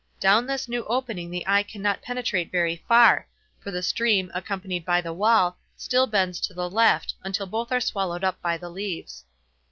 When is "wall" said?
5.13-5.59